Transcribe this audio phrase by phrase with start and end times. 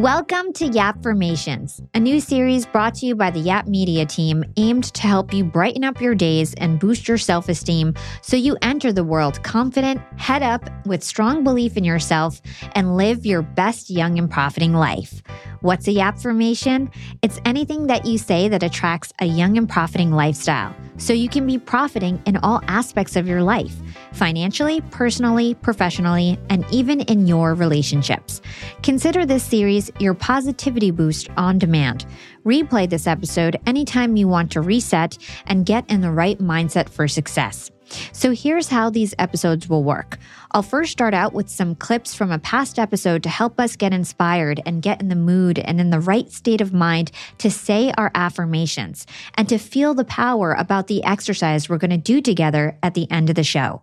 [0.00, 4.84] Welcome to YAPfirmations, a new series brought to you by the Yap Media team aimed
[4.94, 7.92] to help you brighten up your days and boost your self esteem
[8.22, 12.40] so you enter the world confident, head up, with strong belief in yourself,
[12.74, 15.20] and live your best young and profiting life.
[15.60, 16.90] What's a YAPfirmation?
[17.20, 21.46] It's anything that you say that attracts a young and profiting lifestyle so you can
[21.46, 23.74] be profiting in all aspects of your life
[24.12, 28.40] financially, personally, professionally, and even in your relationships.
[28.82, 32.06] Consider this series your positivity boost on demand.
[32.44, 37.08] Replay this episode anytime you want to reset and get in the right mindset for
[37.08, 37.70] success.
[38.12, 40.18] So here's how these episodes will work.
[40.52, 43.92] I'll first start out with some clips from a past episode to help us get
[43.92, 47.92] inspired and get in the mood and in the right state of mind to say
[47.96, 52.76] our affirmations and to feel the power about the exercise we're going to do together
[52.82, 53.82] at the end of the show.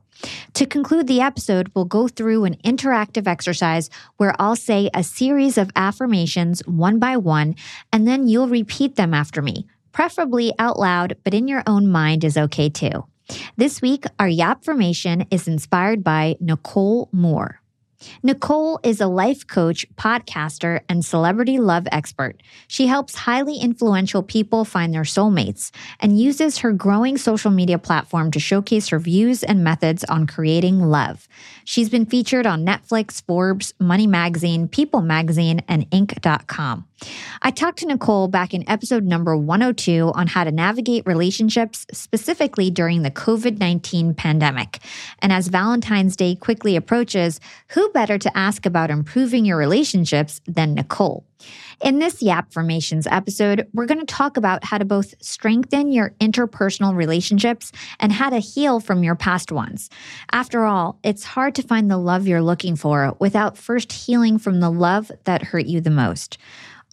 [0.56, 5.58] To conclude the episode, we'll go through an interactive exercise where I'll say a series
[5.58, 7.56] of affirmations one by one,
[7.92, 12.24] and then you'll repeat them after me, preferably out loud, but in your own mind
[12.24, 13.06] is okay too.
[13.56, 17.62] This week, our YAPfirmation is inspired by Nicole Moore.
[18.22, 22.42] Nicole is a life coach, podcaster, and celebrity love expert.
[22.68, 28.32] She helps highly influential people find their soulmates and uses her growing social media platform
[28.32, 31.28] to showcase her views and methods on creating love.
[31.66, 36.87] She's been featured on Netflix, Forbes, Money Magazine, People Magazine, and Inc.com.
[37.42, 42.70] I talked to Nicole back in episode number 102 on how to navigate relationships, specifically
[42.70, 44.80] during the COVID 19 pandemic.
[45.20, 50.74] And as Valentine's Day quickly approaches, who better to ask about improving your relationships than
[50.74, 51.26] Nicole?
[51.84, 56.96] In this YAPfirmations episode, we're going to talk about how to both strengthen your interpersonal
[56.96, 59.90] relationships and how to heal from your past ones.
[60.32, 64.60] After all, it's hard to find the love you're looking for without first healing from
[64.60, 66.40] the love that hurt you the most.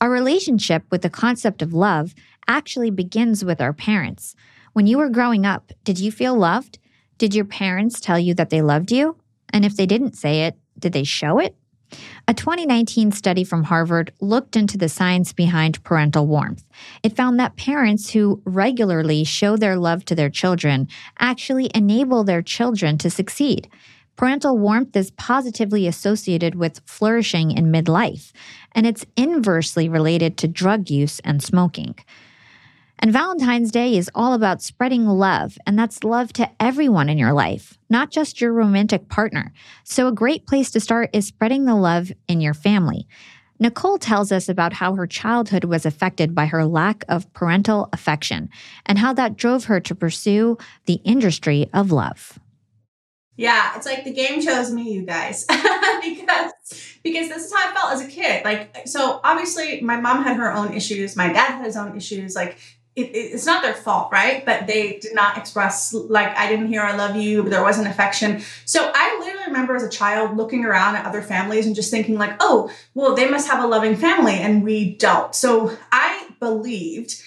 [0.04, 2.14] Our relationship with the concept of love
[2.46, 4.36] actually begins with our parents.
[4.74, 6.78] When you were growing up, did you feel loved?
[7.16, 9.16] Did your parents tell you that they loved you?
[9.48, 11.56] And if they didn't say it, did they show it?
[12.28, 16.66] A 2019 study from Harvard looked into the science behind parental warmth.
[17.02, 20.86] It found that parents who regularly show their love to their children
[21.18, 23.70] actually enable their children to succeed.
[24.16, 28.32] Parental warmth is positively associated with flourishing in midlife,
[28.72, 31.96] and it's inversely related to drug use and smoking.
[33.00, 37.32] And Valentine's Day is all about spreading love, and that's love to everyone in your
[37.32, 39.52] life, not just your romantic partner.
[39.82, 43.08] So, a great place to start is spreading the love in your family.
[43.58, 48.48] Nicole tells us about how her childhood was affected by her lack of parental affection
[48.86, 52.38] and how that drove her to pursue the industry of love.
[53.36, 55.44] Yeah, it's like the game chose me, you guys,
[56.02, 56.52] because
[57.02, 58.44] because this is how I felt as a kid.
[58.44, 61.16] Like, so obviously, my mom had her own issues.
[61.16, 62.36] My dad had his own issues.
[62.36, 62.56] Like,
[62.96, 64.44] it, it's not their fault, right?
[64.46, 67.42] But they did not express like I didn't hear I love you.
[67.42, 68.40] There wasn't affection.
[68.64, 72.16] So I literally remember as a child looking around at other families and just thinking
[72.16, 75.34] like, oh, well, they must have a loving family, and we don't.
[75.34, 77.20] So I believed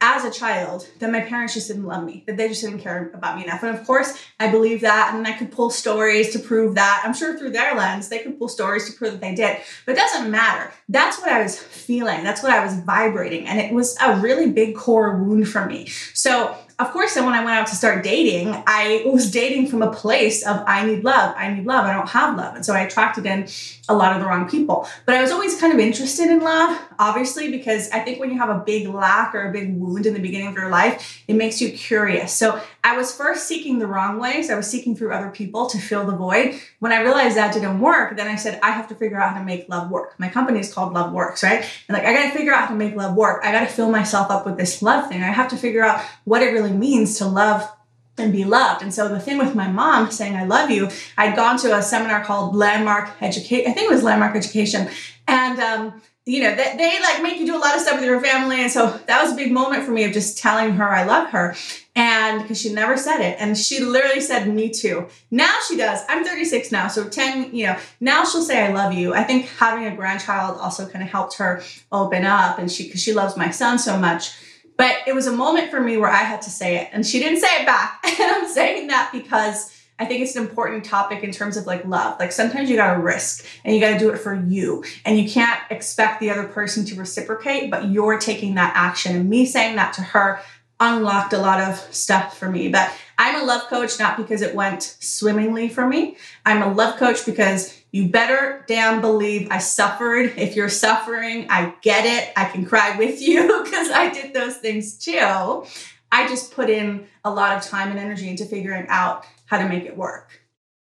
[0.00, 3.10] as a child that my parents just didn't love me, that they just didn't care
[3.14, 3.62] about me enough.
[3.62, 7.02] And of course, I believe that, and I could pull stories to prove that.
[7.04, 9.92] I'm sure through their lens, they could pull stories to prove that they did, but
[9.92, 10.72] it doesn't matter.
[10.88, 12.22] That's what I was feeling.
[12.22, 13.46] That's what I was vibrating.
[13.48, 15.86] And it was a really big core wound for me.
[16.14, 19.82] So of course, then when I went out to start dating, I was dating from
[19.82, 22.54] a place of I need love, I need love, I don't have love.
[22.54, 23.48] And so I attracted in
[23.88, 24.86] a lot of the wrong people.
[25.04, 28.38] But I was always kind of interested in love, obviously, because I think when you
[28.38, 31.34] have a big lack or a big wound in the beginning of your life, it
[31.34, 32.32] makes you curious.
[32.32, 34.50] So I was first seeking the wrong ways.
[34.50, 36.60] I was seeking through other people to fill the void.
[36.80, 39.38] When I realized that didn't work, then I said, I have to figure out how
[39.38, 40.18] to make love work.
[40.18, 41.64] My company is called Love Works, right?
[41.88, 43.44] And like, I got to figure out how to make love work.
[43.44, 45.22] I got to fill myself up with this love thing.
[45.22, 47.70] I have to figure out what it really means to love
[48.18, 48.82] and be loved.
[48.82, 51.82] And so the thing with my mom saying I love you, I'd gone to a
[51.82, 53.70] seminar called Landmark Education.
[53.70, 54.88] I think it was Landmark Education,
[55.26, 58.04] and um, you know that they like make you do a lot of stuff with
[58.04, 60.86] your family, and so that was a big moment for me of just telling her
[60.86, 61.56] I love her,
[61.96, 65.08] and because she never said it, and she literally said me too.
[65.30, 66.02] Now she does.
[66.08, 67.54] I'm 36 now, so 10.
[67.54, 69.14] You know now she'll say I love you.
[69.14, 73.02] I think having a grandchild also kind of helped her open up, and she because
[73.02, 74.32] she loves my son so much
[74.76, 77.18] but it was a moment for me where I had to say it, and she
[77.18, 78.00] didn't say it back.
[78.20, 81.84] And I'm saying that because I think it's an important topic in terms of like
[81.84, 82.18] love.
[82.20, 84.84] Like sometimes you gotta risk and you gotta do it for you.
[85.04, 89.16] And you can't expect the other person to reciprocate, but you're taking that action.
[89.16, 90.40] And me saying that to her
[90.80, 92.68] unlocked a lot of stuff for me.
[92.68, 96.16] But I'm a love coach not because it went swimmingly for me.
[96.46, 100.34] I'm a love coach because you better damn believe I suffered.
[100.36, 102.32] If you're suffering, I get it.
[102.36, 105.64] I can cry with you because I did those things too.
[106.10, 109.68] I just put in a lot of time and energy into figuring out how to
[109.68, 110.40] make it work.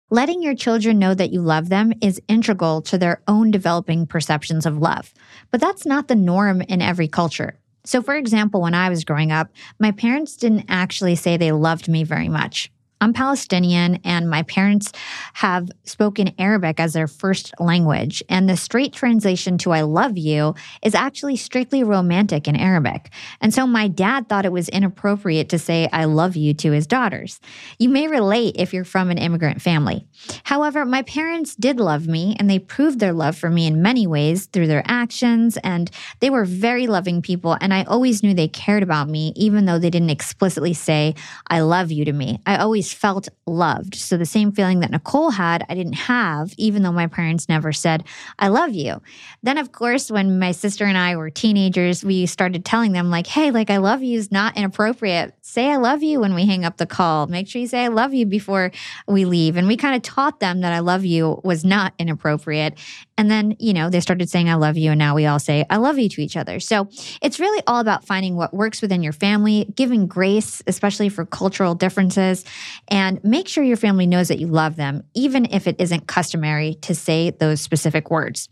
[0.10, 4.66] Letting your children know that you love them is integral to their own developing perceptions
[4.66, 5.14] of love.
[5.52, 7.58] But that's not the norm in every culture.
[7.86, 9.50] So, for example, when I was growing up,
[9.80, 12.70] my parents didn't actually say they loved me very much.
[13.02, 14.92] I'm Palestinian, and my parents
[15.34, 18.22] have spoken Arabic as their first language.
[18.30, 20.54] And the straight translation to I love you
[20.84, 23.10] is actually strictly romantic in Arabic.
[23.42, 26.86] And so my dad thought it was inappropriate to say I love you to his
[26.86, 27.40] daughters.
[27.80, 30.06] You may relate if you're from an immigrant family.
[30.44, 34.06] However, my parents did love me, and they proved their love for me in many
[34.06, 35.58] ways through their actions.
[35.64, 35.90] And
[36.20, 39.80] they were very loving people, and I always knew they cared about me, even though
[39.80, 41.16] they didn't explicitly say
[41.48, 42.40] I love you to me.
[42.46, 43.96] I always felt loved.
[43.96, 47.72] So the same feeling that Nicole had, I didn't have, even though my parents never
[47.72, 48.04] said,
[48.40, 49.02] I love you.
[49.44, 53.28] Then, of course, when my sister and I were teenagers, we started telling them, like,
[53.28, 55.34] hey, like, I love you is not inappropriate.
[55.42, 57.28] Say I love you when we hang up the call.
[57.28, 58.72] Make sure you say I love you before
[59.08, 59.58] we leave.
[59.58, 62.78] And we kind of taught them that I love you was not inappropriate.
[63.22, 64.90] And then, you know, they started saying I love you.
[64.90, 66.60] And now we all say I love you to each other.
[66.60, 66.90] So
[67.22, 71.76] it's really all about finding what works within your family, giving grace, especially for cultural
[71.76, 72.44] differences,
[72.88, 76.74] and make sure your family knows that you love them, even if it isn't customary
[76.82, 78.50] to say those specific words.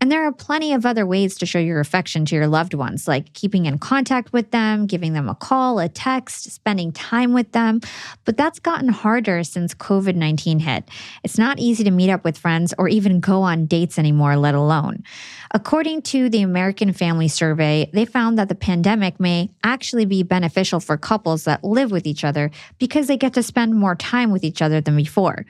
[0.00, 3.06] And there are plenty of other ways to show your affection to your loved ones,
[3.06, 7.52] like keeping in contact with them, giving them a call, a text, spending time with
[7.52, 7.80] them.
[8.24, 10.88] But that's gotten harder since COVID 19 hit.
[11.22, 14.54] It's not easy to meet up with friends or even go on dates anymore, let
[14.54, 15.02] alone.
[15.50, 20.78] According to the American Family Survey, they found that the pandemic may actually be beneficial
[20.78, 24.44] for couples that live with each other because they get to spend more time with
[24.44, 25.44] each other than before.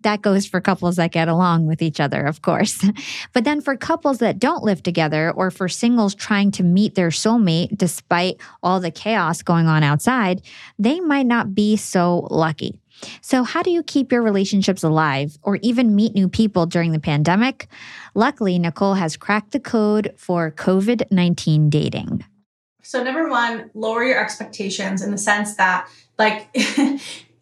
[0.00, 2.84] That goes for couples that get along with each other, of course.
[3.32, 7.08] But then for couples that don't live together or for singles trying to meet their
[7.10, 10.42] soulmate despite all the chaos going on outside,
[10.78, 12.81] they might not be so lucky.
[13.20, 17.00] So, how do you keep your relationships alive or even meet new people during the
[17.00, 17.68] pandemic?
[18.14, 22.24] Luckily, Nicole has cracked the code for COVID 19 dating.
[22.82, 25.88] So, number one, lower your expectations in the sense that,
[26.18, 26.48] like,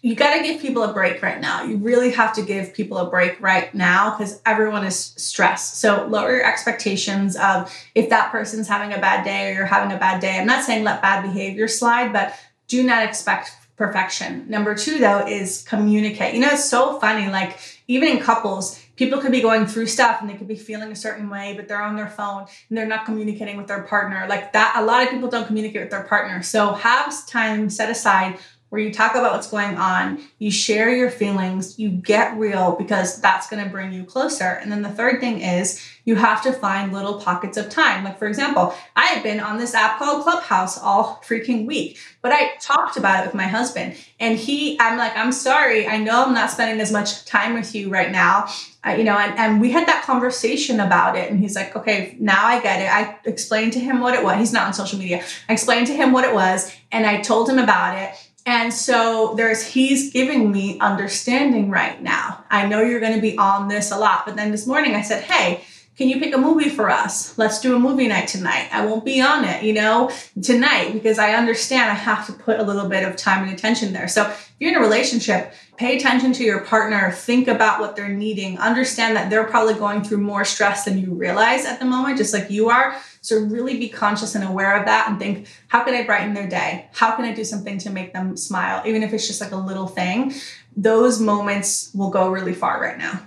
[0.03, 1.63] you got to give people a break right now.
[1.63, 5.81] You really have to give people a break right now because everyone is stressed.
[5.81, 9.95] So lower your expectations of if that person's having a bad day or you're having
[9.95, 10.39] a bad day.
[10.39, 12.35] I'm not saying let bad behavior slide, but
[12.67, 14.45] do not expect perfection.
[14.47, 16.35] Number two, though, is communicate.
[16.35, 17.31] You know, it's so funny.
[17.31, 20.93] Like, even in couples, people could be going through stuff and they could be feeling
[20.93, 24.27] a certain way, but they're on their phone and they're not communicating with their partner.
[24.29, 26.43] Like that, a lot of people don't communicate with their partner.
[26.43, 28.39] So, have time set aside
[28.71, 33.21] where you talk about what's going on, you share your feelings, you get real because
[33.21, 34.45] that's going to bring you closer.
[34.45, 38.05] And then the third thing is you have to find little pockets of time.
[38.05, 42.31] Like, for example, I have been on this app called Clubhouse all freaking week, but
[42.33, 43.97] I talked about it with my husband.
[44.21, 45.89] And he, I'm like, I'm sorry.
[45.89, 48.49] I know I'm not spending as much time with you right now.
[48.87, 51.31] You know, and, and we had that conversation about it.
[51.31, 52.89] And he's like, okay, now I get it.
[52.89, 54.39] I explained to him what it was.
[54.39, 55.23] He's not on social media.
[55.51, 58.15] I explained to him what it was and I told him about it
[58.47, 62.45] and so there's he's giving me understanding right now.
[62.51, 65.03] I know you're going to be on this a lot, but then this morning I
[65.03, 65.65] said, "Hey,
[66.01, 67.37] can you pick a movie for us?
[67.37, 68.71] Let's do a movie night tonight.
[68.73, 70.11] I won't be on it, you know,
[70.43, 73.93] tonight because I understand I have to put a little bit of time and attention
[73.93, 74.09] there.
[74.09, 78.09] So if you're in a relationship, pay attention to your partner, think about what they're
[78.09, 82.17] needing, understand that they're probably going through more stress than you realize at the moment,
[82.17, 82.97] just like you are.
[83.23, 86.49] So really be conscious and aware of that and think, how can I brighten their
[86.49, 86.89] day?
[86.93, 88.83] How can I do something to make them smile?
[88.87, 90.33] Even if it's just like a little thing,
[90.77, 93.27] those moments will go really far right now.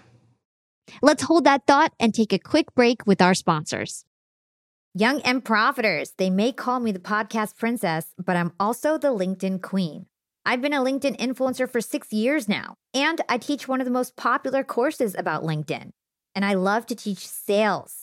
[1.01, 4.05] Let's hold that thought and take a quick break with our sponsors.
[4.95, 9.61] Young and Profiters, they may call me the podcast princess, but I'm also the LinkedIn
[9.61, 10.05] queen.
[10.45, 13.91] I've been a LinkedIn influencer for six years now, and I teach one of the
[13.91, 15.91] most popular courses about LinkedIn.
[16.35, 18.02] And I love to teach sales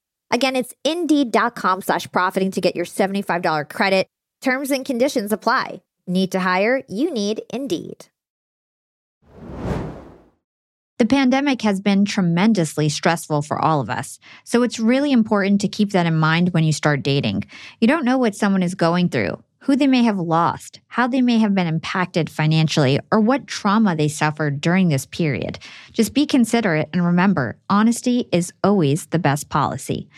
[0.31, 4.07] Again, it's indeed.com slash profiting to get your $75 credit.
[4.41, 5.83] Terms and conditions apply.
[6.07, 6.83] Need to hire?
[6.89, 8.07] You need Indeed.
[10.97, 15.67] The pandemic has been tremendously stressful for all of us, so it's really important to
[15.67, 17.45] keep that in mind when you start dating.
[17.79, 21.21] You don't know what someone is going through, who they may have lost, how they
[21.21, 25.59] may have been impacted financially, or what trauma they suffered during this period.
[25.93, 30.09] Just be considerate and remember, honesty is always the best policy.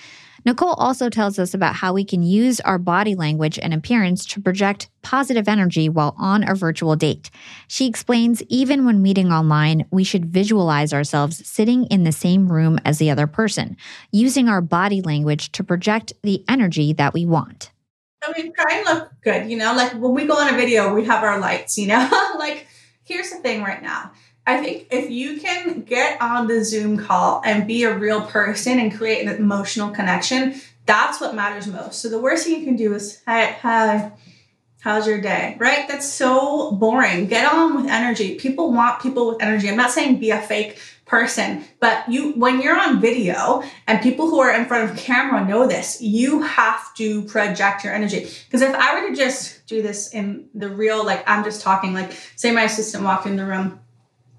[0.46, 4.42] Nicole also tells us about how we can use our body language and appearance to
[4.42, 7.30] project positive energy while on a virtual date.
[7.68, 12.78] She explains even when meeting online, we should visualize ourselves sitting in the same room
[12.84, 13.78] as the other person,
[14.12, 17.73] using our body language to project the energy that we want.
[18.26, 20.94] I mean, try and look good, you know, like when we go on a video,
[20.94, 22.68] we have our lights, you know, like
[23.04, 24.12] here's the thing right now
[24.46, 28.80] I think if you can get on the Zoom call and be a real person
[28.80, 32.02] and create an emotional connection, that's what matters most.
[32.02, 34.12] So the worst thing you can do is, hi, hi,
[34.82, 35.56] how's your day?
[35.60, 35.88] Right?
[35.88, 37.28] That's so boring.
[37.28, 38.36] Get on with energy.
[38.36, 39.70] People want people with energy.
[39.70, 40.78] I'm not saying be a fake
[41.14, 45.46] person, but you when you're on video and people who are in front of camera
[45.46, 48.28] know this, you have to project your energy.
[48.46, 51.94] Because if I were to just do this in the real, like I'm just talking,
[51.94, 53.80] like say my assistant walked in the room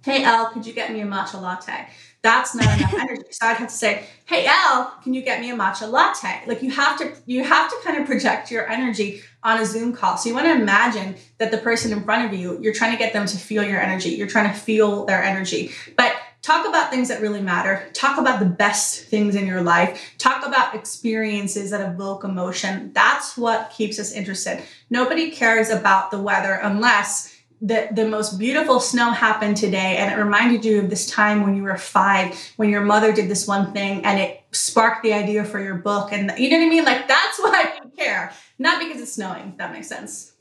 [0.04, 1.88] hey Elle, could you get me a matcha latte?
[2.20, 3.22] That's not enough energy.
[3.30, 6.42] So I'd have to say, hey Elle, can you get me a matcha latte?
[6.46, 9.94] Like you have to you have to kind of project your energy on a Zoom
[9.94, 10.16] call.
[10.16, 12.98] So you want to imagine that the person in front of you, you're trying to
[12.98, 14.10] get them to feel your energy.
[14.10, 15.72] You're trying to feel their energy.
[15.96, 16.14] But
[16.44, 17.88] talk about things that really matter.
[17.94, 20.14] Talk about the best things in your life.
[20.18, 22.92] Talk about experiences that evoke emotion.
[22.92, 24.62] That's what keeps us interested.
[24.90, 30.22] Nobody cares about the weather unless the, the most beautiful snow happened today and it
[30.22, 33.72] reminded you of this time when you were five when your mother did this one
[33.72, 36.84] thing and it sparked the idea for your book and you know what i mean
[36.84, 40.33] like that's why we care not because it's snowing that makes sense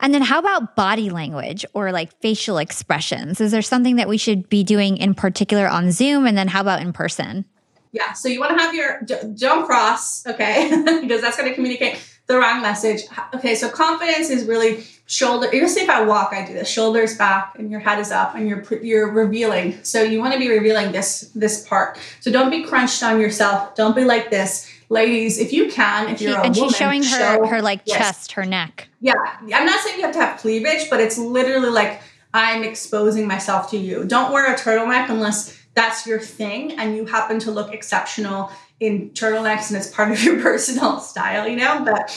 [0.00, 4.16] and then how about body language or like facial expressions is there something that we
[4.16, 7.44] should be doing in particular on zoom and then how about in person
[7.92, 9.00] yeah so you want to have your
[9.34, 10.70] don't cross okay
[11.02, 11.98] because that's going to communicate
[12.28, 13.02] the wrong message.
[13.34, 15.48] Okay, so confidence is really shoulder.
[15.52, 16.68] You see, if I walk, I do this.
[16.68, 19.82] Shoulders back, and your head is up, and you're you're revealing.
[19.82, 21.98] So you want to be revealing this this part.
[22.20, 23.74] So don't be crunched on yourself.
[23.74, 25.38] Don't be like this, ladies.
[25.38, 27.82] If you can, if she, you're a and woman, she's showing her show, her like
[27.84, 27.98] yes.
[27.98, 28.88] chest, her neck.
[29.00, 29.14] Yeah,
[29.54, 32.00] I'm not saying you have to have cleavage, but it's literally like
[32.34, 34.04] I'm exposing myself to you.
[34.04, 39.10] Don't wear a turtleneck unless that's your thing and you happen to look exceptional in
[39.10, 41.84] turtlenecks and it's part of your personal style, you know.
[41.84, 42.10] But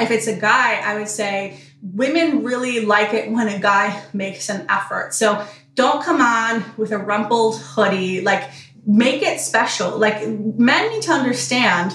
[0.00, 4.48] if it's a guy, I would say women really like it when a guy makes
[4.48, 5.12] an effort.
[5.12, 5.44] So
[5.74, 8.20] don't come on with a rumpled hoodie.
[8.20, 8.48] Like,
[8.86, 9.98] make it special.
[9.98, 11.94] Like, men need to understand.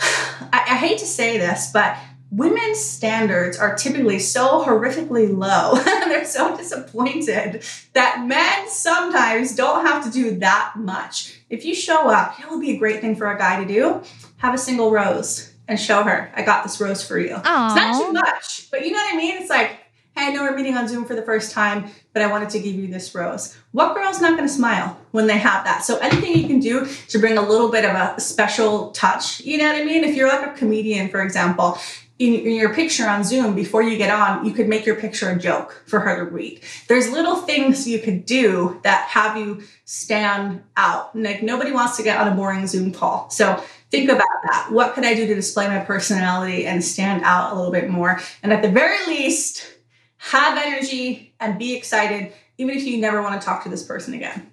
[0.00, 1.96] I, I hate to say this, but
[2.30, 5.82] women's standards are typically so horrifically low.
[5.84, 11.40] They're so disappointed that men sometimes don't have to do that much.
[11.50, 14.02] If you show up, it would be a great thing for a guy to do.
[14.38, 17.34] Have a single rose and show her, I got this rose for you.
[17.34, 17.66] Aww.
[17.66, 19.36] It's not too much, but you know what I mean?
[19.36, 19.77] It's like,
[20.18, 22.58] hey, I know we're meeting on Zoom for the first time, but I wanted to
[22.58, 23.56] give you this rose.
[23.70, 25.84] What girl's not going to smile when they have that?
[25.84, 29.58] So anything you can do to bring a little bit of a special touch, you
[29.58, 30.02] know what I mean?
[30.02, 31.78] If you're like a comedian, for example,
[32.18, 35.38] in, your picture on Zoom before you get on, you could make your picture a
[35.38, 36.62] joke for her to read.
[36.88, 41.14] There's little things you could do that have you stand out.
[41.14, 43.30] Like nobody wants to get on a boring Zoom call.
[43.30, 44.68] So think about that.
[44.72, 48.20] What could I do to display my personality and stand out a little bit more?
[48.42, 49.77] And at the very least,
[50.18, 54.14] have energy and be excited, even if you never want to talk to this person
[54.14, 54.50] again.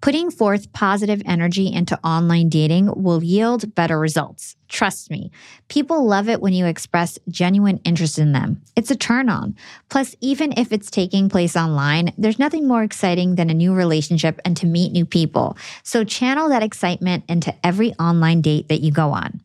[0.00, 4.54] Putting forth positive energy into online dating will yield better results.
[4.68, 5.32] Trust me.
[5.66, 8.62] People love it when you express genuine interest in them.
[8.76, 9.56] It's a turn on.
[9.88, 14.40] Plus, even if it's taking place online, there's nothing more exciting than a new relationship
[14.44, 15.56] and to meet new people.
[15.82, 19.40] So channel that excitement into every online date that you go on.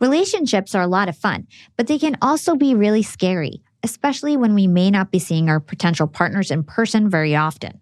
[0.00, 4.54] Relationships are a lot of fun, but they can also be really scary, especially when
[4.54, 7.80] we may not be seeing our potential partners in person very often.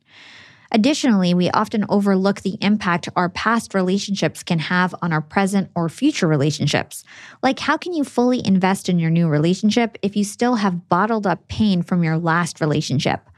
[0.73, 5.89] Additionally, we often overlook the impact our past relationships can have on our present or
[5.89, 7.03] future relationships.
[7.43, 11.27] Like, how can you fully invest in your new relationship if you still have bottled
[11.27, 13.29] up pain from your last relationship?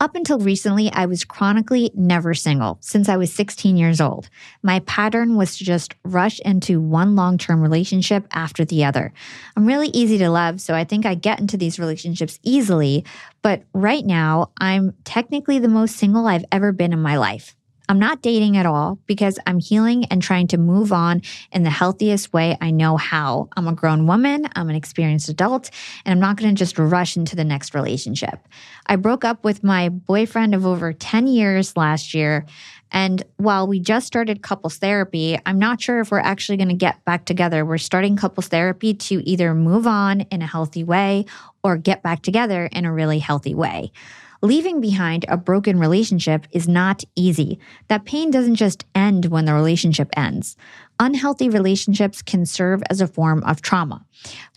[0.00, 4.30] Up until recently, I was chronically never single since I was 16 years old.
[4.62, 9.12] My pattern was to just rush into one long term relationship after the other.
[9.56, 13.04] I'm really easy to love, so I think I get into these relationships easily.
[13.42, 17.56] But right now, I'm technically the most single I've ever been in my life.
[17.88, 21.22] I'm not dating at all because I'm healing and trying to move on
[21.52, 23.48] in the healthiest way I know how.
[23.56, 25.70] I'm a grown woman, I'm an experienced adult,
[26.04, 28.46] and I'm not going to just rush into the next relationship.
[28.86, 32.44] I broke up with my boyfriend of over 10 years last year.
[32.90, 36.74] And while we just started couples therapy, I'm not sure if we're actually going to
[36.74, 37.64] get back together.
[37.64, 41.26] We're starting couples therapy to either move on in a healthy way
[41.62, 43.92] or get back together in a really healthy way.
[44.40, 47.58] Leaving behind a broken relationship is not easy.
[47.88, 50.56] That pain doesn't just end when the relationship ends.
[51.00, 54.04] Unhealthy relationships can serve as a form of trauma.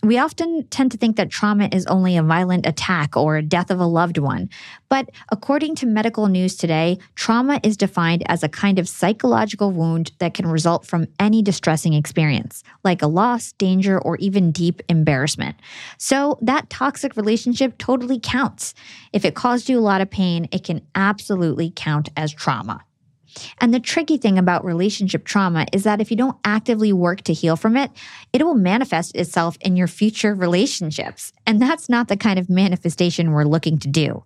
[0.02, 3.78] We often tend to think that trauma is only a violent attack or death of
[3.78, 4.50] a loved one.
[4.88, 10.10] But according to medical news today, trauma is defined as a kind of psychological wound
[10.18, 15.56] that can result from any distressing experience, like a loss, danger, or even deep embarrassment.
[15.98, 18.74] So that toxic relationship totally counts.
[19.12, 22.84] If it caused you a lot of pain, it can absolutely count as trauma.
[23.60, 27.32] And the tricky thing about relationship trauma is that if you don't actively work to
[27.32, 27.90] heal from it,
[28.32, 31.32] it will manifest itself in your future relationships.
[31.46, 34.24] And that's not the kind of manifestation we're looking to do.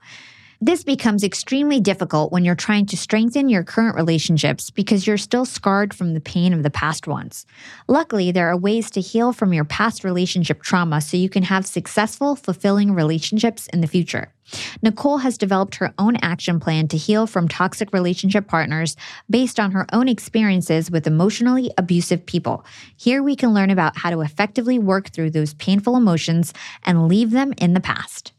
[0.61, 5.45] This becomes extremely difficult when you're trying to strengthen your current relationships because you're still
[5.45, 7.45] scarred from the pain of the past ones.
[7.89, 11.67] Luckily, there are ways to heal from your past relationship trauma so you can have
[11.67, 14.33] successful, fulfilling relationships in the future.
[14.81, 18.97] Nicole has developed her own action plan to heal from toxic relationship partners
[19.29, 22.65] based on her own experiences with emotionally abusive people.
[22.97, 27.33] Here we can learn about how to effectively work through those painful emotions and leave
[27.33, 28.33] them in the past.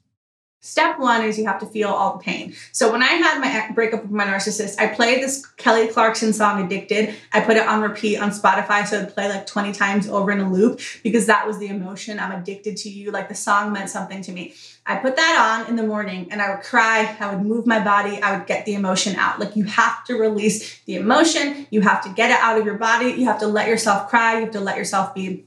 [0.67, 2.53] Step one is you have to feel all the pain.
[2.73, 6.61] So when I had my breakup with my narcissist, I played this Kelly Clarkson song
[6.61, 10.29] "Addicted." I put it on repeat on Spotify, so it'd play like 20 times over
[10.29, 12.19] in a loop because that was the emotion.
[12.19, 13.11] I'm addicted to you.
[13.11, 14.55] Like the song meant something to me.
[14.85, 17.15] I put that on in the morning and I would cry.
[17.17, 18.21] I would move my body.
[18.21, 19.39] I would get the emotion out.
[19.39, 21.65] Like you have to release the emotion.
[21.69, 23.11] You have to get it out of your body.
[23.11, 24.33] You have to let yourself cry.
[24.33, 25.45] You have to let yourself be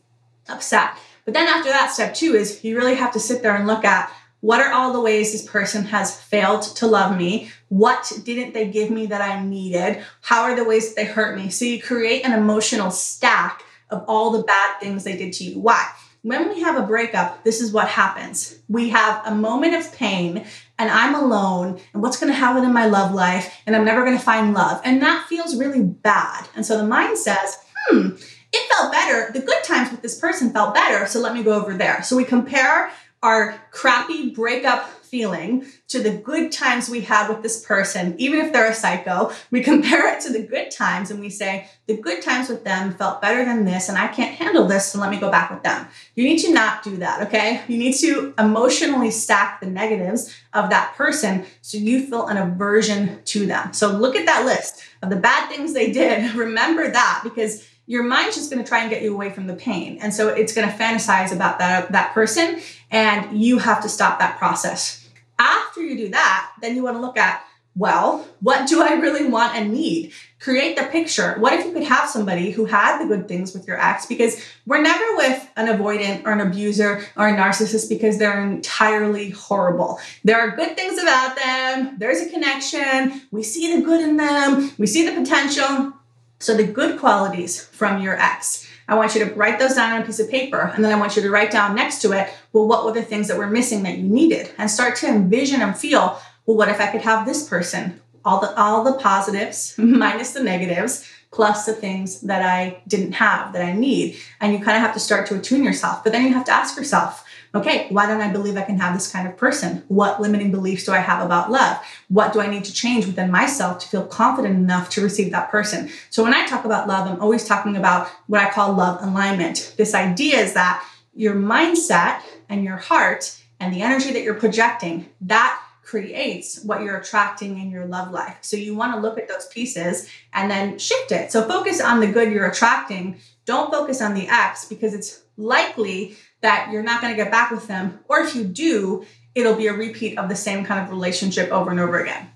[0.48, 0.96] upset.
[1.26, 3.85] But then after that, step two is you really have to sit there and look
[3.85, 7.50] at what are all the ways this person has failed to love me?
[7.68, 10.03] What didn't they give me that I needed?
[10.22, 11.50] How are the ways that they hurt me?
[11.50, 15.61] So you create an emotional stack of all the bad things they did to you.
[15.61, 15.87] Why?
[16.22, 18.59] when we have a breakup, this is what happens.
[18.68, 20.44] We have a moment of pain,
[20.79, 24.05] and I'm alone, and what's going to happen in my love life, and I'm never
[24.05, 24.81] going to find love.
[24.85, 26.46] And that feels really bad.
[26.55, 28.11] And so the mind says, hmm,
[28.53, 29.33] it felt better.
[29.33, 32.03] The good times with this person felt better, so let me go over there.
[32.03, 32.90] So we compare
[33.22, 38.52] our crappy breakup feeling to the good times we had with this person, even if
[38.52, 39.33] they're a psycho.
[39.50, 42.92] We compare it to the good times and we say, the good times with them
[42.94, 45.64] felt better than this, and I can't handle this, so let me go back with
[45.64, 45.88] them.
[46.14, 47.62] You need to not do that, okay?
[47.66, 53.20] You need to emotionally stack the negatives of that person so you feel an aversion
[53.24, 53.72] to them.
[53.72, 56.35] So look at that list of the bad things they did.
[56.35, 59.55] Remember that because your mind's just going to try and get you away from the
[59.55, 59.98] pain.
[60.00, 64.20] And so it's going to fantasize about that, that person, and you have to stop
[64.20, 65.11] that process.
[65.40, 69.26] After you do that, then you want to look at, well, what do I really
[69.26, 70.12] want and need?
[70.38, 71.35] Create the picture.
[71.40, 74.07] What if you could have somebody who had the good things with your ex?
[74.07, 79.31] Because we're never with an avoidant or an abuser or a narcissist because they're entirely
[79.31, 79.98] horrible.
[80.22, 81.96] There are good things about them.
[81.98, 83.22] There's a connection.
[83.33, 84.70] We see the good in them.
[84.79, 85.94] We see the potential
[86.40, 90.03] so the good qualities from your ex, I want you to write those down on
[90.03, 90.72] a piece of paper.
[90.74, 93.03] And then I want you to write down next to it, well, what were the
[93.03, 94.50] things that were missing that you needed?
[94.59, 98.00] And start to envision and feel, well, what if I could have this person?
[98.24, 103.53] All the all the positives minus the negatives, plus the things that I didn't have
[103.53, 104.16] that I need.
[104.40, 106.03] And you kind of have to start to attune yourself.
[106.03, 108.94] But then you have to ask yourself, okay, why don't I believe I can have
[108.94, 109.82] this kind of person?
[109.88, 111.78] What limiting beliefs do I have about love?
[112.08, 115.50] What do I need to change within myself to feel confident enough to receive that
[115.50, 115.90] person?
[116.10, 119.74] So when I talk about love, I'm always talking about what I call love alignment.
[119.76, 120.84] This idea is that
[121.14, 126.98] your mindset and your heart and the energy that you're projecting, that creates what you're
[126.98, 128.38] attracting in your love life.
[128.42, 131.32] So you want to look at those pieces and then shift it.
[131.32, 133.18] So focus on the good you're attracting.
[133.44, 137.50] Don't focus on the ex because it's likely that you're not going to get back
[137.50, 138.00] with them.
[138.09, 141.70] Or if you do, it'll be a repeat of the same kind of relationship over
[141.70, 142.31] and over again.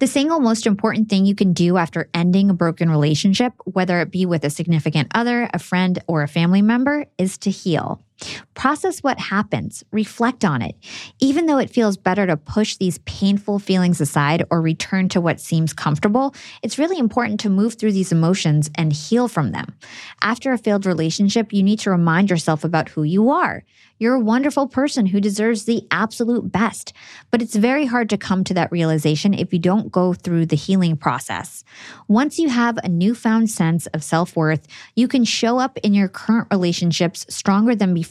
[0.00, 4.12] The single most important thing you can do after ending a broken relationship, whether it
[4.12, 8.00] be with a significant other, a friend, or a family member, is to heal.
[8.54, 10.74] Process what happens, reflect on it.
[11.20, 15.40] Even though it feels better to push these painful feelings aside or return to what
[15.40, 19.74] seems comfortable, it's really important to move through these emotions and heal from them.
[20.22, 23.62] After a failed relationship, you need to remind yourself about who you are.
[24.00, 26.92] You're a wonderful person who deserves the absolute best.
[27.30, 30.56] But it's very hard to come to that realization if you don't go through the
[30.56, 31.64] healing process.
[32.06, 36.08] Once you have a newfound sense of self worth, you can show up in your
[36.08, 38.07] current relationships stronger than before.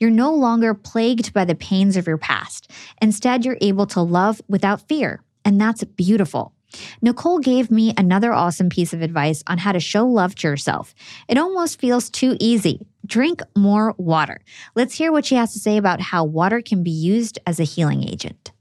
[0.00, 2.70] You're no longer plagued by the pains of your past.
[3.00, 5.22] Instead, you're able to love without fear.
[5.44, 6.52] And that's beautiful.
[7.00, 10.94] Nicole gave me another awesome piece of advice on how to show love to yourself.
[11.28, 12.80] It almost feels too easy.
[13.06, 14.40] Drink more water.
[14.74, 17.64] Let's hear what she has to say about how water can be used as a
[17.64, 18.52] healing agent.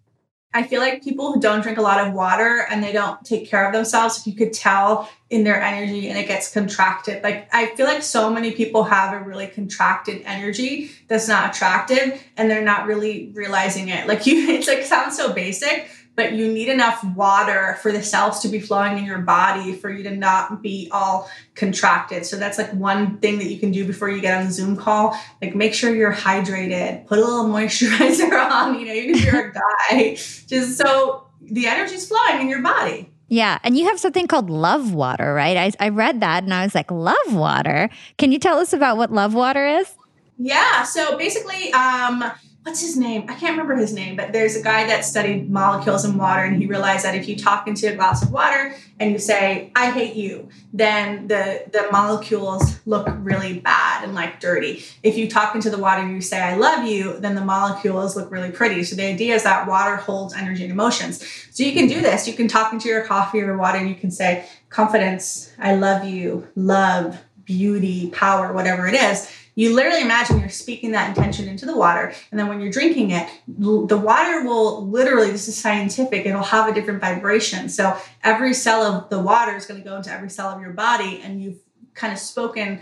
[0.57, 3.47] I feel like people who don't drink a lot of water and they don't take
[3.47, 7.21] care of themselves, if you could tell in their energy and it gets contracted.
[7.21, 12.23] Like I feel like so many people have a really contracted energy that's not attractive
[12.37, 14.07] and they're not really realizing it.
[14.07, 18.39] Like you it's like sounds so basic, but you need enough water for the cells
[18.39, 22.25] to be flowing in your body for you to not be all contracted.
[22.25, 24.75] So that's like one thing that you can do before you get on the Zoom
[24.75, 25.15] call.
[25.43, 29.49] Like make sure you're hydrated, put a little moisturizer on, you know, even if you're
[29.49, 30.15] a guy,
[30.47, 33.11] just so the energy's flowing in your body.
[33.29, 33.59] Yeah.
[33.63, 35.55] And you have something called love water, right?
[35.55, 37.91] I, I read that and I was like, love water.
[38.17, 39.93] Can you tell us about what love water is?
[40.39, 40.81] Yeah.
[40.81, 42.23] So basically, um,
[42.67, 43.23] what's his name?
[43.29, 46.61] I can't remember his name, but there's a guy that studied molecules in water and
[46.61, 49.89] he realized that if you talk into a glass of water and you say, I
[49.89, 54.83] hate you, then the, the molecules look really bad and like dirty.
[55.01, 58.17] If you talk into the water and you say, I love you, then the molecules
[58.17, 58.83] look really pretty.
[58.83, 61.25] So the idea is that water holds energy and emotions.
[61.51, 62.27] So you can do this.
[62.27, 66.03] You can talk into your coffee or water and you can say, confidence, I love
[66.03, 71.65] you, love, beauty, power, whatever it is you literally imagine you're speaking that intention into
[71.65, 72.13] the water.
[72.29, 76.69] And then when you're drinking it, the water will literally, this is scientific, it'll have
[76.69, 77.67] a different vibration.
[77.67, 80.73] So every cell of the water is going to go into every cell of your
[80.73, 81.57] body, and you've
[81.95, 82.79] kind of spoken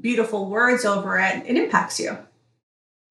[0.00, 2.16] beautiful words over it, it impacts you.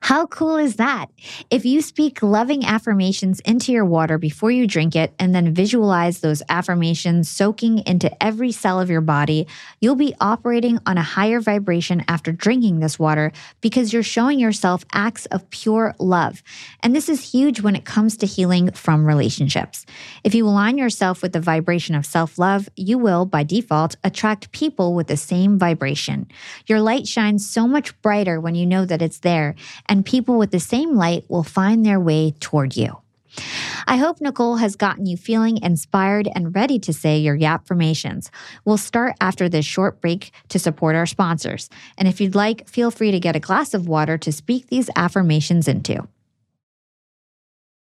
[0.05, 1.07] How cool is that?
[1.49, 6.19] If you speak loving affirmations into your water before you drink it and then visualize
[6.19, 9.47] those affirmations soaking into every cell of your body,
[9.81, 14.85] you'll be operating on a higher vibration after drinking this water because you're showing yourself
[14.93, 16.43] acts of pure love.
[16.83, 19.87] And this is huge when it comes to healing from relationships.
[20.23, 24.51] If you align yourself with the vibration of self love, you will, by default, attract
[24.51, 26.27] people with the same vibration.
[26.67, 29.55] Your light shines so much brighter when you know that it's there.
[29.89, 32.97] And and people with the same light will find their way toward you.
[33.87, 38.29] I hope Nicole has gotten you feeling inspired and ready to say your YAPfirmations.
[38.65, 41.69] We'll start after this short break to support our sponsors.
[41.97, 44.89] And if you'd like, feel free to get a glass of water to speak these
[44.97, 46.05] affirmations into.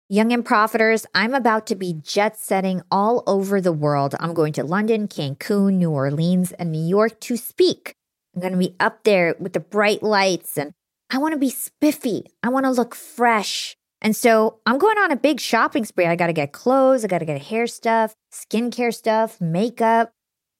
[0.08, 4.15] Young and Profiters, I'm about to be jet setting all over the world.
[4.19, 7.93] I'm going to London, Cancun, New Orleans, and New York to speak.
[8.34, 10.74] I'm going to be up there with the bright lights and
[11.12, 12.26] I want to be spiffy.
[12.43, 13.76] I want to look fresh.
[14.02, 16.06] And so I'm going on a big shopping spree.
[16.06, 20.12] I got to get clothes, I got to get hair stuff, skincare stuff, makeup.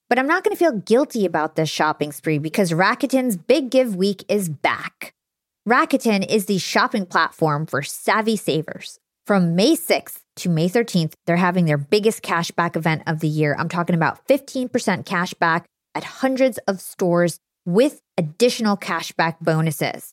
[0.08, 3.94] But I'm not going to feel guilty about this shopping spree because Rakuten's Big Give
[3.94, 5.14] Week is back.
[5.68, 8.98] Rakuten is the shopping platform for savvy savers.
[9.26, 13.54] From May 6th to May 13th, they're having their biggest cashback event of the year.
[13.56, 14.68] I'm talking about 15%
[15.04, 20.12] cashback at hundreds of stores with additional cashback bonuses.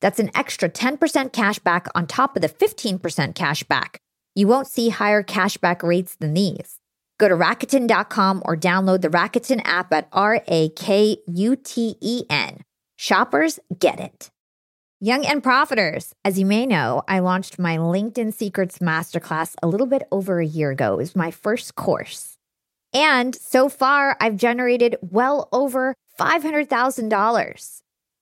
[0.00, 4.00] That's an extra 10% cash back on top of the 15% cash back.
[4.34, 6.78] You won't see higher cashback rates than these.
[7.18, 12.24] Go to Rakuten.com or download the Rakuten app at R A K U T E
[12.30, 12.62] N.
[12.96, 14.30] Shoppers get it.
[15.00, 19.86] Young and Profiters, as you may know, I launched my LinkedIn Secrets Masterclass a little
[19.86, 20.94] bit over a year ago.
[20.94, 22.36] It was my first course.
[22.92, 27.80] And so far, I've generated well over $500,000.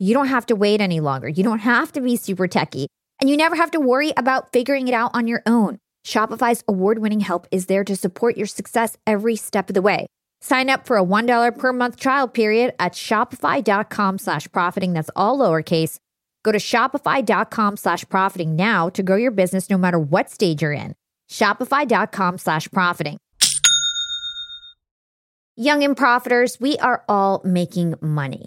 [0.00, 1.28] you don't have to wait any longer.
[1.28, 2.88] You don't have to be super techy.
[3.20, 5.78] And you never have to worry about figuring it out on your own.
[6.06, 10.06] Shopify's award winning help is there to support your success every step of the way.
[10.40, 14.94] Sign up for a $1 per month trial period at shopify.com slash profiting.
[14.94, 15.98] That's all lowercase.
[16.44, 20.72] Go to shopify.com slash profiting now to grow your business no matter what stage you're
[20.72, 20.94] in.
[21.30, 23.18] Shopify.com slash profiting.
[25.56, 28.46] Young and profiters, we are all making money.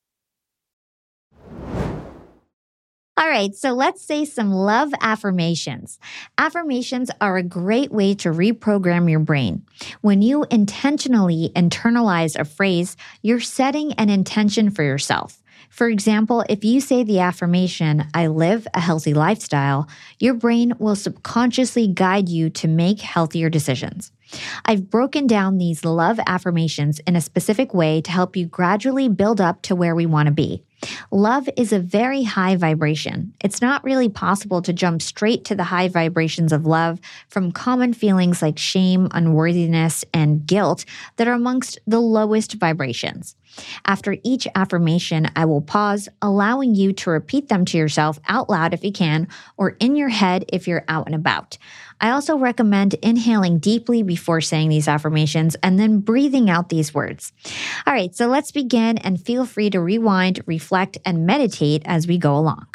[3.17, 5.99] All right, so let's say some love affirmations.
[6.37, 9.65] Affirmations are a great way to reprogram your brain.
[9.99, 15.43] When you intentionally internalize a phrase, you're setting an intention for yourself.
[15.69, 19.87] For example, if you say the affirmation, I live a healthy lifestyle,
[20.19, 24.11] your brain will subconsciously guide you to make healthier decisions.
[24.65, 29.41] I've broken down these love affirmations in a specific way to help you gradually build
[29.41, 30.63] up to where we want to be.
[31.11, 33.33] Love is a very high vibration.
[33.39, 37.93] It's not really possible to jump straight to the high vibrations of love from common
[37.93, 40.85] feelings like shame, unworthiness, and guilt
[41.17, 43.35] that are amongst the lowest vibrations.
[43.85, 48.73] After each affirmation, I will pause, allowing you to repeat them to yourself out loud
[48.73, 51.57] if you can, or in your head if you're out and about.
[51.99, 57.31] I also recommend inhaling deeply before saying these affirmations and then breathing out these words.
[57.85, 60.70] All right, so let's begin and feel free to rewind, reflect,
[61.05, 62.67] and meditate as we go along.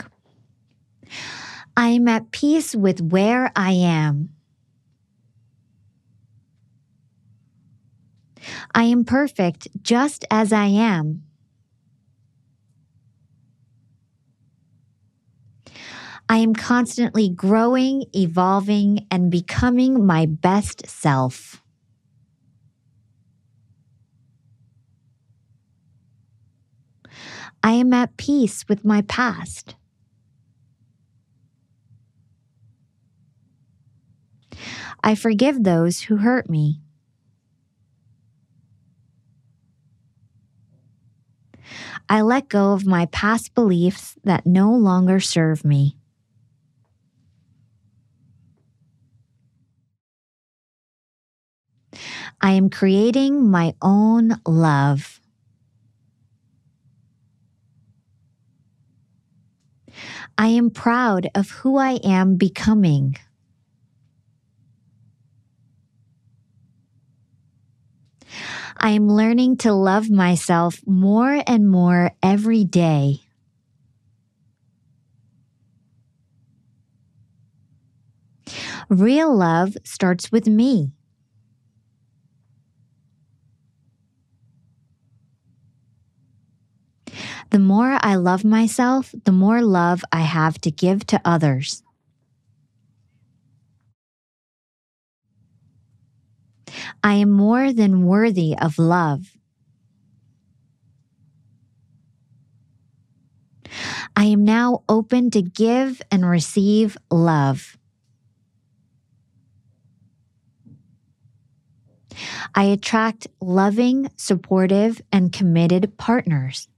[1.76, 4.30] I am at peace with where I am.
[8.74, 11.22] I am perfect just as I am.
[16.28, 21.62] I am constantly growing, evolving, and becoming my best self.
[27.66, 29.74] I am at peace with my past.
[35.02, 36.80] I forgive those who hurt me.
[42.08, 45.96] I let go of my past beliefs that no longer serve me.
[52.40, 55.15] I am creating my own love.
[60.38, 63.16] I am proud of who I am becoming.
[68.78, 73.20] I am learning to love myself more and more every day.
[78.88, 80.92] Real love starts with me.
[87.56, 91.82] The more I love myself, the more love I have to give to others.
[97.02, 99.38] I am more than worthy of love.
[104.14, 107.78] I am now open to give and receive love.
[112.54, 116.68] I attract loving, supportive, and committed partners.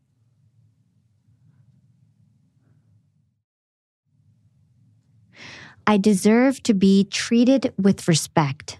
[5.88, 8.78] I deserve to be treated with respect.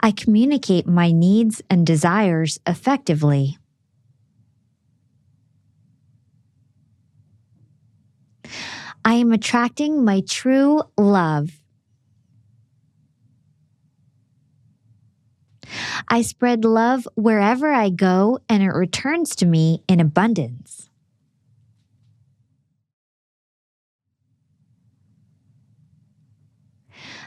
[0.00, 3.56] I communicate my needs and desires effectively.
[9.04, 11.52] I am attracting my true love.
[16.08, 20.90] I spread love wherever I go and it returns to me in abundance.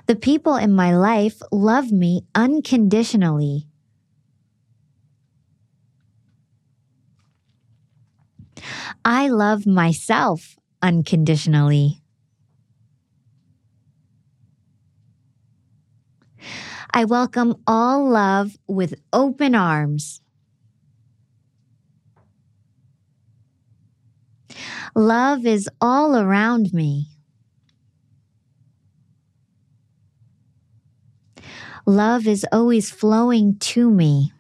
[0.08, 3.68] The people in my life love me unconditionally.
[9.04, 12.02] I love myself unconditionally.
[16.94, 20.22] I welcome all love with open arms.
[24.96, 27.17] Love is all around me.
[31.86, 34.34] Love is always flowing to me.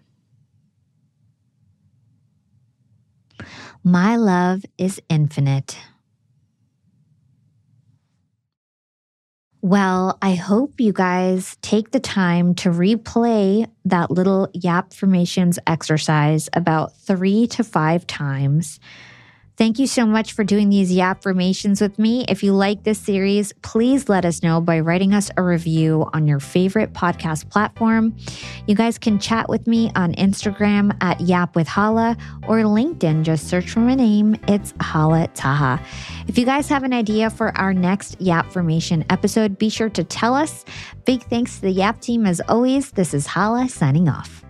[3.84, 5.78] My love is infinite.
[9.62, 16.95] Well, I hope you guys take the time to replay that little YAPfirmations exercise about
[16.97, 18.80] three to five times
[19.58, 22.26] Thank you so much for doing these YAPfirmations with me.
[22.30, 26.28] If you like this series, please let us know by writing us a review on
[26.28, 28.16] your favorite podcast platform.
[28.68, 32.16] You guys can chat with me on Instagram at Yap with Hala
[32.47, 33.24] or LinkedIn.
[33.24, 34.36] Just search for my name.
[34.47, 35.84] It's Hala Taha.
[36.28, 40.36] If you guys have an idea for our next YAPfirmation episode, be sure to tell
[40.36, 40.66] us.
[41.05, 42.91] Big thanks to the YAP team as always.
[42.91, 44.43] This is Hala signing off.